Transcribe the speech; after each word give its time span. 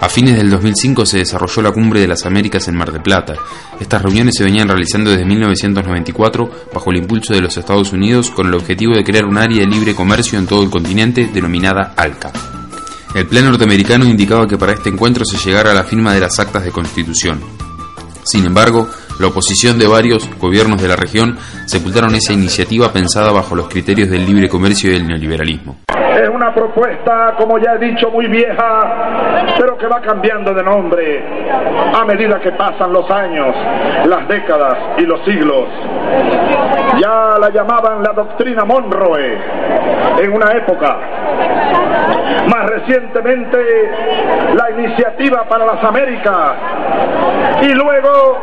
A 0.00 0.08
fines 0.08 0.34
del 0.34 0.48
2005 0.48 1.04
se 1.04 1.18
desarrolló 1.18 1.60
la 1.60 1.72
Cumbre 1.72 2.00
de 2.00 2.08
las 2.08 2.24
Américas 2.24 2.66
en 2.68 2.74
Mar 2.74 2.90
del 2.90 3.02
Plata. 3.02 3.34
Estas 3.78 4.00
reuniones 4.00 4.34
se 4.34 4.44
venían 4.44 4.66
realizando 4.66 5.10
desde 5.10 5.26
1994 5.26 6.50
bajo 6.72 6.90
el 6.90 6.96
impulso 6.96 7.34
de 7.34 7.42
los 7.42 7.54
Estados 7.58 7.92
Unidos 7.92 8.30
con 8.30 8.46
el 8.46 8.54
objetivo 8.54 8.94
de 8.94 9.04
crear 9.04 9.26
un 9.26 9.36
área 9.36 9.60
de 9.60 9.66
libre 9.66 9.94
comercio 9.94 10.38
en 10.38 10.46
todo 10.46 10.62
el 10.62 10.70
continente 10.70 11.28
denominada 11.30 11.92
ALCA. 11.98 12.32
El 13.14 13.26
plan 13.26 13.44
norteamericano 13.44 14.06
indicaba 14.06 14.48
que 14.48 14.56
para 14.56 14.72
este 14.72 14.88
encuentro 14.88 15.26
se 15.26 15.36
llegara 15.36 15.72
a 15.72 15.74
la 15.74 15.84
firma 15.84 16.14
de 16.14 16.20
las 16.20 16.38
actas 16.38 16.64
de 16.64 16.70
constitución. 16.70 17.38
Sin 18.24 18.46
embargo, 18.46 18.88
la 19.18 19.26
oposición 19.26 19.78
de 19.78 19.86
varios 19.86 20.30
gobiernos 20.38 20.80
de 20.80 20.88
la 20.88 20.96
región 20.96 21.36
sepultaron 21.66 22.14
esa 22.14 22.32
iniciativa 22.32 22.90
pensada 22.90 23.32
bajo 23.32 23.54
los 23.54 23.68
criterios 23.68 24.08
del 24.08 24.24
libre 24.24 24.48
comercio 24.48 24.90
y 24.90 24.94
del 24.94 25.06
neoliberalismo. 25.06 25.76
Propuesta, 26.54 27.34
como 27.36 27.58
ya 27.58 27.74
he 27.74 27.78
dicho, 27.78 28.10
muy 28.10 28.26
vieja, 28.26 29.46
pero 29.58 29.76
que 29.76 29.86
va 29.86 30.00
cambiando 30.00 30.52
de 30.52 30.62
nombre 30.62 31.24
a 31.94 32.04
medida 32.04 32.40
que 32.40 32.52
pasan 32.52 32.92
los 32.92 33.10
años, 33.10 33.54
las 34.06 34.26
décadas 34.28 34.76
y 34.98 35.02
los 35.02 35.24
siglos. 35.24 35.68
Ya 37.00 37.38
la 37.40 37.50
llamaban 37.50 38.02
la 38.02 38.12
doctrina 38.12 38.64
Monroe 38.64 39.38
en 40.18 40.32
una 40.32 40.52
época. 40.52 40.98
Más 42.46 42.70
recientemente, 42.70 43.58
la 44.54 44.70
iniciativa 44.70 45.44
para 45.48 45.66
las 45.66 45.84
Américas. 45.84 46.52
Y 47.62 47.74
luego, 47.74 48.38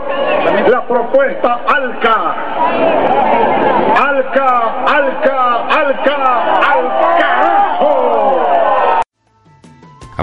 la 0.67 0.81
propuesta. 0.87 1.59
ALCA, 1.67 2.35
ALCA, 4.07 4.85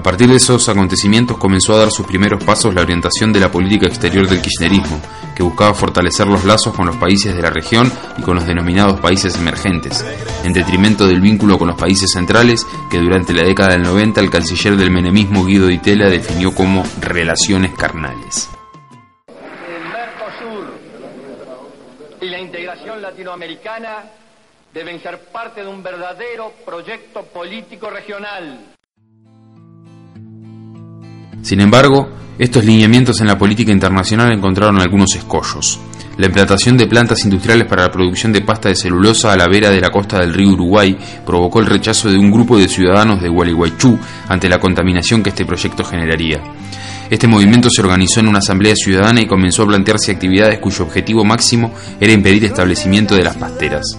partir 0.04 0.28
de 0.28 0.36
esos 0.36 0.68
acontecimientos 0.68 1.38
comenzó 1.38 1.74
a 1.74 1.78
dar 1.78 1.90
sus 1.90 2.06
primeros 2.06 2.44
pasos 2.44 2.74
la 2.74 2.82
orientación 2.82 3.32
de 3.32 3.40
la 3.40 3.50
política 3.50 3.86
exterior 3.86 4.28
del 4.28 4.42
kirchnerismo, 4.42 5.00
que 5.34 5.42
buscaba 5.42 5.72
fortalecer 5.72 6.26
los 6.26 6.44
lazos 6.44 6.74
con 6.74 6.86
los 6.86 6.96
países 6.96 7.34
de 7.34 7.40
la 7.40 7.48
región 7.48 7.90
y 8.18 8.20
con 8.22 8.34
los 8.34 8.46
denominados 8.46 9.00
países 9.00 9.34
emergentes, 9.36 10.04
en 10.44 10.52
detrimento 10.52 11.06
del 11.06 11.22
vínculo 11.22 11.58
con 11.58 11.68
los 11.68 11.80
países 11.80 12.10
centrales 12.12 12.66
que 12.90 12.98
durante 12.98 13.32
la 13.32 13.44
década 13.44 13.72
del 13.72 13.82
90 13.82 14.20
el 14.20 14.30
canciller 14.30 14.76
del 14.76 14.90
menemismo 14.90 15.46
Guido 15.46 15.68
Di 15.68 15.78
Tella 15.78 16.10
definió 16.10 16.54
como 16.54 16.84
relaciones 17.00 17.72
carnales. 17.72 18.50
El 19.26 19.84
Mercosur 19.88 20.74
y 22.20 22.28
la 22.28 22.40
integración 22.40 23.00
latinoamericana 23.00 24.04
deben 24.74 25.00
ser 25.00 25.18
parte 25.32 25.62
de 25.62 25.68
un 25.68 25.82
verdadero 25.82 26.52
proyecto 26.62 27.22
político 27.22 27.88
regional 27.88 28.73
sin 31.44 31.60
embargo, 31.60 32.08
estos 32.38 32.64
lineamientos 32.64 33.20
en 33.20 33.26
la 33.26 33.36
política 33.36 33.70
internacional 33.70 34.32
encontraron 34.32 34.80
algunos 34.80 35.14
escollos. 35.14 35.78
La 36.16 36.24
implantación 36.24 36.78
de 36.78 36.86
plantas 36.86 37.22
industriales 37.24 37.68
para 37.68 37.82
la 37.82 37.90
producción 37.90 38.32
de 38.32 38.40
pasta 38.40 38.70
de 38.70 38.74
celulosa 38.74 39.30
a 39.30 39.36
la 39.36 39.46
vera 39.46 39.68
de 39.68 39.78
la 39.78 39.90
costa 39.90 40.20
del 40.20 40.32
río 40.32 40.52
Uruguay 40.52 40.96
provocó 41.26 41.60
el 41.60 41.66
rechazo 41.66 42.08
de 42.08 42.16
un 42.16 42.30
grupo 42.30 42.56
de 42.56 42.66
ciudadanos 42.66 43.20
de 43.20 43.28
Gualeguaychú 43.28 43.98
ante 44.26 44.48
la 44.48 44.58
contaminación 44.58 45.22
que 45.22 45.28
este 45.28 45.44
proyecto 45.44 45.84
generaría. 45.84 46.40
Este 47.10 47.28
movimiento 47.28 47.68
se 47.68 47.82
organizó 47.82 48.20
en 48.20 48.28
una 48.28 48.38
asamblea 48.38 48.74
ciudadana 48.74 49.20
y 49.20 49.26
comenzó 49.26 49.64
a 49.64 49.66
plantearse 49.66 50.12
actividades 50.12 50.60
cuyo 50.60 50.84
objetivo 50.84 51.24
máximo 51.24 51.74
era 52.00 52.14
impedir 52.14 52.44
el 52.44 52.52
establecimiento 52.52 53.16
de 53.16 53.24
las 53.24 53.36
pasteras. 53.36 53.98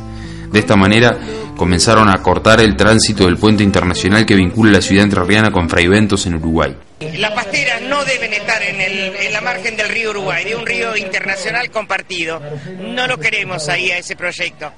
De 0.52 0.58
esta 0.58 0.76
manera, 0.76 1.16
comenzaron 1.56 2.10
a 2.10 2.24
cortar 2.24 2.60
el 2.62 2.76
tránsito 2.76 3.26
del 3.26 3.38
puente 3.38 3.64
internacional 3.64 4.26
que 4.26 4.36
vincula 4.36 4.72
la 4.72 4.82
ciudad 4.82 5.04
entrerriana 5.04 5.52
con 5.52 5.70
Fraiventos 5.70 6.26
en 6.26 6.36
Uruguay. 6.36 6.76
Las 7.00 7.32
pasteras 7.32 7.82
no 7.82 8.06
deben 8.06 8.34
estar 8.34 8.62
en, 8.64 8.80
en, 8.80 9.34
la 9.34 9.42
margen 9.42 9.76
del 9.76 9.90
río 9.90 10.12
Uruguay, 10.12 10.46
de 10.46 10.56
un 10.56 10.66
río 10.66 10.96
internacional 10.96 11.70
compartido. 11.70 12.42
No 12.80 13.08
lo 13.08 13.18
queremos 13.18 13.68
ahí 13.68 13.92
a 13.92 13.98
ese 13.98 14.16
proyecto. 14.16 14.72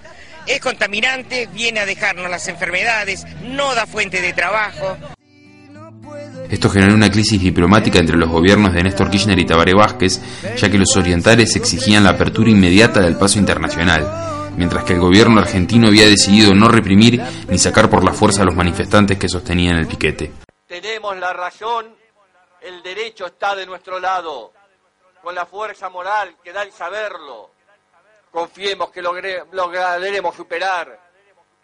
Es 0.47 0.59
contaminante, 0.59 1.47
viene 1.53 1.81
a 1.81 1.85
dejarnos 1.85 2.29
las 2.29 2.47
enfermedades, 2.47 3.25
no 3.43 3.75
da 3.75 3.85
fuente 3.85 4.21
de 4.21 4.33
trabajo. 4.33 4.97
Esto 6.49 6.69
generó 6.69 6.95
una 6.95 7.11
crisis 7.11 7.41
diplomática 7.41 7.99
entre 7.99 8.15
los 8.15 8.29
gobiernos 8.29 8.73
de 8.73 8.83
Néstor 8.83 9.09
Kirchner 9.09 9.37
y 9.37 9.45
Tabaré 9.45 9.73
Vázquez, 9.73 10.21
ya 10.55 10.71
que 10.71 10.77
los 10.77 10.95
orientales 10.95 11.55
exigían 11.55 12.03
la 12.03 12.11
apertura 12.11 12.49
inmediata 12.49 13.01
del 13.01 13.17
paso 13.17 13.37
internacional 13.37 14.27
mientras 14.57 14.83
que 14.83 14.93
el 14.93 14.99
gobierno 14.99 15.39
argentino 15.39 15.87
había 15.87 16.07
decidido 16.07 16.53
no 16.53 16.67
reprimir 16.67 17.21
ni 17.47 17.57
sacar 17.57 17.89
por 17.89 18.03
la 18.03 18.11
fuerza 18.11 18.41
a 18.41 18.45
los 18.45 18.55
manifestantes 18.55 19.17
que 19.17 19.29
sostenían 19.29 19.77
el 19.77 19.87
piquete. 19.87 20.31
Tenemos 20.67 21.15
la 21.17 21.31
razón, 21.31 21.85
el 22.61 22.81
derecho 22.83 23.25
está 23.25 23.55
de 23.55 23.65
nuestro 23.65 23.99
lado, 23.99 24.53
con 25.21 25.35
la 25.35 25.45
fuerza 25.45 25.89
moral 25.89 26.35
que 26.43 26.53
da 26.53 26.63
el 26.63 26.71
saberlo. 26.71 27.51
Confiemos 28.31 28.91
que 28.91 29.01
lograremos 29.01 30.35
superar 30.35 30.99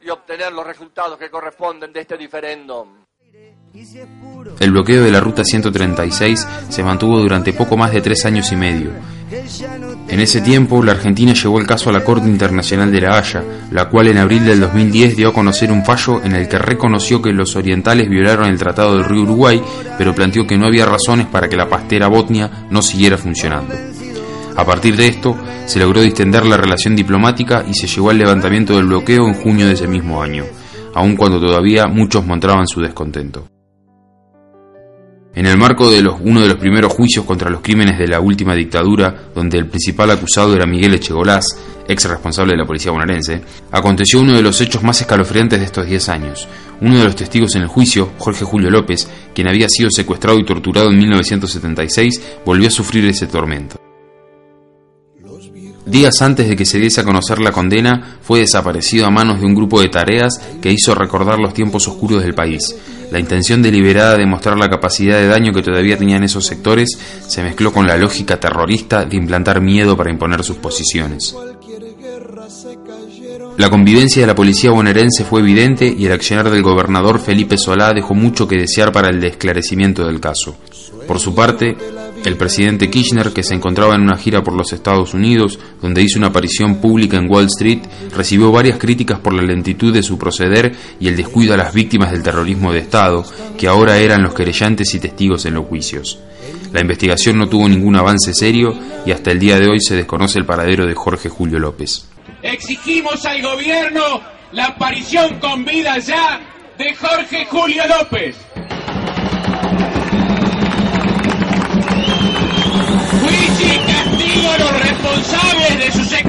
y 0.01 0.09
obtener 0.09 0.51
los 0.51 0.65
resultados 0.65 1.17
que 1.17 1.29
corresponden 1.29 1.93
de 1.93 2.01
este 2.01 2.17
diferéndum. 2.17 3.03
El 4.59 4.71
bloqueo 4.71 5.03
de 5.03 5.11
la 5.11 5.19
Ruta 5.19 5.43
136 5.43 6.47
se 6.69 6.83
mantuvo 6.83 7.19
durante 7.19 7.53
poco 7.53 7.75
más 7.75 7.91
de 7.91 8.01
tres 8.01 8.23
años 8.25 8.51
y 8.51 8.55
medio. 8.55 8.91
En 10.13 10.19
ese 10.19 10.41
tiempo, 10.41 10.83
la 10.83 10.91
Argentina 10.91 11.33
llevó 11.33 11.59
el 11.59 11.65
caso 11.65 11.89
a 11.89 11.91
la 11.91 12.03
Corte 12.03 12.27
Internacional 12.27 12.91
de 12.91 13.01
la 13.01 13.17
Haya, 13.17 13.43
la 13.71 13.89
cual 13.89 14.09
en 14.09 14.19
abril 14.19 14.45
del 14.45 14.59
2010 14.59 15.15
dio 15.15 15.29
a 15.29 15.33
conocer 15.33 15.71
un 15.71 15.83
fallo 15.83 16.23
en 16.23 16.35
el 16.35 16.47
que 16.47 16.59
reconoció 16.59 17.19
que 17.19 17.33
los 17.33 17.55
orientales 17.55 18.07
violaron 18.07 18.47
el 18.47 18.59
Tratado 18.59 18.95
del 18.95 19.05
Río 19.05 19.23
Uruguay, 19.23 19.59
pero 19.97 20.13
planteó 20.13 20.45
que 20.45 20.55
no 20.55 20.67
había 20.67 20.85
razones 20.85 21.25
para 21.25 21.49
que 21.49 21.57
la 21.57 21.67
pastera 21.67 22.09
botnia 22.09 22.67
no 22.69 22.83
siguiera 22.83 23.17
funcionando. 23.17 23.73
A 24.55 24.63
partir 24.63 24.95
de 24.95 25.07
esto, 25.07 25.35
se 25.65 25.79
logró 25.79 26.01
distender 26.01 26.45
la 26.45 26.57
relación 26.57 26.95
diplomática 26.95 27.65
y 27.67 27.73
se 27.73 27.87
llegó 27.87 28.11
al 28.11 28.19
levantamiento 28.19 28.75
del 28.75 28.85
bloqueo 28.85 29.27
en 29.27 29.33
junio 29.33 29.65
de 29.65 29.73
ese 29.73 29.87
mismo 29.87 30.21
año, 30.21 30.43
aun 30.93 31.15
cuando 31.15 31.39
todavía 31.39 31.87
muchos 31.87 32.23
mostraban 32.23 32.67
su 32.67 32.81
descontento. 32.81 33.47
En 35.35 35.47
el 35.47 35.57
marco 35.57 35.89
de 35.89 36.07
uno 36.07 36.41
de 36.41 36.47
los 36.47 36.57
primeros 36.57 36.93
juicios 36.93 37.25
contra 37.25 37.49
los 37.49 37.61
crímenes 37.61 37.97
de 37.97 38.07
la 38.07 38.19
última 38.19 38.53
dictadura, 38.53 39.29
donde 39.33 39.57
el 39.57 39.67
principal 39.67 40.11
acusado 40.11 40.53
era 40.53 40.67
Miguel 40.67 40.93
Echegolás, 40.93 41.45
ex 41.87 42.05
responsable 42.05 42.51
de 42.51 42.59
la 42.59 42.67
policía 42.67 42.91
bonaerense, 42.91 43.41
aconteció 43.71 44.21
uno 44.21 44.33
de 44.33 44.43
los 44.43 44.61
hechos 44.61 44.83
más 44.83 45.01
escalofriantes 45.01 45.59
de 45.59 45.65
estos 45.65 45.87
10 45.87 46.09
años. 46.09 46.47
Uno 46.81 46.99
de 46.99 47.05
los 47.05 47.15
testigos 47.15 47.55
en 47.55 47.63
el 47.63 47.67
juicio, 47.67 48.11
Jorge 48.19 48.45
Julio 48.45 48.69
López, 48.69 49.09
quien 49.33 49.47
había 49.47 49.67
sido 49.69 49.89
secuestrado 49.89 50.37
y 50.37 50.45
torturado 50.45 50.91
en 50.91 50.99
1976, 50.99 52.21
volvió 52.45 52.67
a 52.67 52.71
sufrir 52.71 53.05
ese 53.05 53.25
tormento. 53.25 53.82
Días 55.93 56.23
antes 56.23 56.49
de 56.49 56.55
que 56.55 56.65
se 56.65 56.79
diese 56.79 57.01
a 57.01 57.03
conocer 57.03 57.37
la 57.37 57.51
condena, 57.51 58.17
fue 58.23 58.39
desaparecido 58.39 59.05
a 59.05 59.11
manos 59.11 59.39
de 59.39 59.45
un 59.45 59.53
grupo 59.53 59.79
de 59.79 59.89
tareas 59.89 60.41
que 60.59 60.71
hizo 60.71 60.95
recordar 60.95 61.37
los 61.37 61.53
tiempos 61.53 61.87
oscuros 61.87 62.23
del 62.23 62.33
país. 62.33 62.75
La 63.11 63.19
intención 63.19 63.61
deliberada 63.61 64.17
de 64.17 64.25
mostrar 64.25 64.57
la 64.57 64.71
capacidad 64.71 65.19
de 65.19 65.27
daño 65.27 65.53
que 65.53 65.61
todavía 65.61 65.95
tenían 65.95 66.23
esos 66.23 66.47
sectores 66.47 66.97
se 67.27 67.43
mezcló 67.43 67.71
con 67.71 67.85
la 67.85 67.95
lógica 67.95 68.39
terrorista 68.39 69.05
de 69.05 69.17
implantar 69.17 69.61
miedo 69.61 69.95
para 69.95 70.09
imponer 70.09 70.43
sus 70.43 70.57
posiciones. 70.57 71.35
La 73.59 73.69
convivencia 73.69 74.23
de 74.23 74.27
la 74.27 74.33
policía 74.33 74.71
bonaerense 74.71 75.23
fue 75.23 75.41
evidente 75.41 75.93
y 75.95 76.07
el 76.07 76.13
accionar 76.13 76.49
del 76.49 76.63
gobernador 76.63 77.19
Felipe 77.19 77.55
Solá 77.55 77.93
dejó 77.93 78.15
mucho 78.15 78.47
que 78.47 78.57
desear 78.57 78.91
para 78.91 79.09
el 79.09 79.23
esclarecimiento 79.23 80.07
del 80.07 80.19
caso. 80.19 80.55
Por 81.07 81.19
su 81.19 81.35
parte, 81.35 81.77
el 82.25 82.37
presidente 82.37 82.89
Kirchner, 82.89 83.31
que 83.33 83.43
se 83.43 83.55
encontraba 83.55 83.95
en 83.95 84.01
una 84.01 84.17
gira 84.17 84.43
por 84.43 84.53
los 84.53 84.71
Estados 84.73 85.13
Unidos, 85.13 85.59
donde 85.81 86.01
hizo 86.01 86.17
una 86.17 86.27
aparición 86.27 86.75
pública 86.75 87.17
en 87.17 87.29
Wall 87.29 87.45
Street, 87.45 87.81
recibió 88.15 88.51
varias 88.51 88.77
críticas 88.77 89.19
por 89.19 89.33
la 89.33 89.41
lentitud 89.41 89.93
de 89.93 90.03
su 90.03 90.17
proceder 90.17 90.73
y 90.99 91.07
el 91.07 91.17
descuido 91.17 91.53
a 91.53 91.57
las 91.57 91.73
víctimas 91.73 92.11
del 92.11 92.23
terrorismo 92.23 92.71
de 92.71 92.79
Estado, 92.79 93.25
que 93.57 93.67
ahora 93.67 93.97
eran 93.97 94.23
los 94.23 94.33
querellantes 94.33 94.93
y 94.93 94.99
testigos 94.99 95.45
en 95.45 95.55
los 95.55 95.65
juicios. 95.65 96.19
La 96.71 96.81
investigación 96.81 97.37
no 97.37 97.47
tuvo 97.47 97.69
ningún 97.69 97.95
avance 97.95 98.33
serio 98.33 98.73
y 99.05 99.11
hasta 99.11 99.31
el 99.31 99.39
día 99.39 99.59
de 99.59 99.67
hoy 99.67 99.79
se 99.79 99.95
desconoce 99.95 100.39
el 100.39 100.45
paradero 100.45 100.87
de 100.87 100.95
Jorge 100.95 101.29
Julio 101.29 101.59
López. 101.59 102.07
Exigimos 102.41 103.25
al 103.25 103.41
gobierno 103.41 104.21
la 104.51 104.65
aparición 104.65 105.39
con 105.39 105.63
vida 105.65 105.97
ya 105.99 106.41
de 106.77 106.95
Jorge 106.95 107.45
Julio 107.45 107.83
López. 107.87 108.35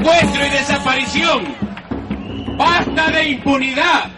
Secuestro 0.05 0.47
y 0.47 0.51
desaparición. 0.51 1.45
¡Basta 2.59 3.11
de 3.11 3.29
impunidad! 3.31 4.11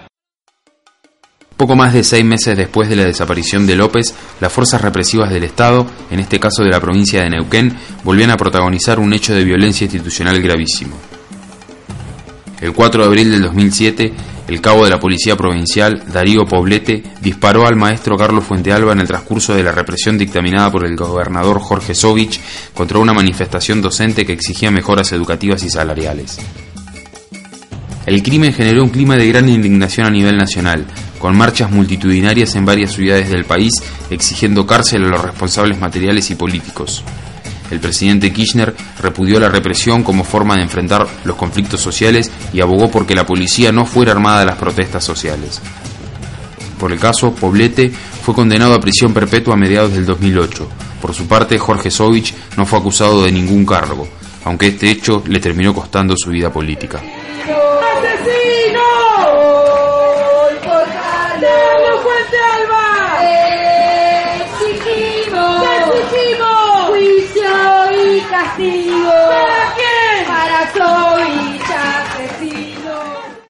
Poco 1.57 1.75
más 1.75 1.95
de 1.95 2.05
seis 2.05 2.25
meses 2.25 2.57
después 2.57 2.89
de 2.89 2.97
la 2.97 3.05
desaparición 3.05 3.67
de 3.67 3.77
López, 3.77 4.15
las 4.41 4.53
fuerzas 4.53 4.81
represivas 4.83 5.31
del 5.31 5.45
Estado, 5.45 5.87
en 6.11 6.21
este 6.21 6.39
caso 6.39 6.63
de 6.63 6.71
la 6.71 6.81
provincia 6.81 7.23
de 7.23 7.31
Neuquén, 7.31 7.75
volvían 8.05 8.31
a 8.31 8.37
protagonizar 8.37 8.99
un 8.99 9.13
hecho 9.15 9.35
de 9.35 9.45
violencia 9.45 9.85
institucional 9.85 10.43
gravísimo. 10.43 10.97
El 12.61 12.73
4 12.73 13.03
de 13.03 13.07
abril 13.07 13.31
del 13.31 13.43
2007, 13.43 14.13
el 14.49 14.61
cabo 14.61 14.85
de 14.85 14.91
la 14.91 14.99
Policía 14.99 15.37
Provincial, 15.37 16.05
Darío 16.11 16.47
Poblete, 16.47 17.03
disparó 17.21 17.67
al 17.67 17.77
maestro 17.77 18.17
Carlos 18.17 18.45
Fuentealba 18.45 18.93
en 18.93 19.01
el 19.01 19.07
transcurso 19.07 19.55
de 19.55 19.63
la 19.63 19.73
represión 19.73 20.17
dictaminada 20.17 20.71
por 20.73 20.87
el 20.87 20.97
gobernador 20.97 21.61
Jorge 21.61 21.95
Sovich 21.95 22.41
contra 22.73 22.99
una 22.99 23.13
manifestación 23.13 23.83
docente 23.83 24.25
que 24.25 24.33
exigía 24.33 24.71
mejoras 24.71 25.13
educativas 25.13 25.63
y 25.65 25.71
salariales. 25.71 26.39
El 28.07 28.23
crimen 28.23 28.55
generó 28.55 28.85
un 28.85 28.91
clima 28.91 29.17
de 29.17 29.29
gran 29.29 29.49
indignación 29.49 30.07
a 30.07 30.11
nivel 30.11 30.37
nacional, 30.37 30.87
con 31.19 31.37
marchas 31.37 31.71
multitudinarias 31.71 32.55
en 32.55 32.65
varias 32.65 32.93
ciudades 32.93 33.29
del 33.29 33.45
país 33.45 33.83
exigiendo 34.11 34.67
cárcel 34.67 35.05
a 35.05 35.09
los 35.09 35.23
responsables 35.23 35.79
materiales 35.79 36.31
y 36.31 36.37
políticos. 36.37 37.03
El 37.71 37.81
presidente 37.81 38.33
Kirchner 38.33 38.75
repudió 39.01 39.41
la 39.41 39.49
represión 39.49 40.03
como 40.03 40.25
forma 40.25 40.57
de 40.57 40.63
enfrentar 40.63 41.07
los 41.25 41.37
conflictos 41.37 41.81
sociales 41.81 42.31
y 42.53 42.61
abogó 42.61 42.91
porque 42.91 43.15
la 43.15 43.27
policía 43.27 43.73
no 43.73 43.87
fuera 43.87 44.13
armada 44.13 44.43
a 44.43 44.47
las 44.47 44.57
protestas 44.57 45.05
sociales. 45.05 45.61
Por 46.79 46.93
el 46.93 46.99
caso, 46.99 47.35
Poblete 47.35 47.91
fue 47.91 48.35
condenado 48.35 48.75
a 48.75 48.81
prisión 48.81 49.15
perpetua 49.15 49.55
a 49.55 49.57
mediados 49.57 49.93
del 49.93 50.05
2008. 50.05 50.69
Por 51.01 51.15
su 51.15 51.27
parte, 51.27 51.59
Jorge 51.59 51.91
Sovich 51.91 52.35
no 52.57 52.67
fue 52.67 52.79
acusado 52.79 53.25
de 53.25 53.33
ningún 53.33 53.65
cargo, 53.65 54.07
aunque 54.45 54.69
este 54.69 54.91
hecho 54.91 55.23
le 55.27 55.41
terminó 55.41 55.75
costando 55.75 56.15
su 56.17 56.31
vida 56.31 56.53
política. 56.53 57.01
Juicio 62.03 62.76
y 68.59 68.87
castigo. 68.87 69.11
¿Para 69.11 69.56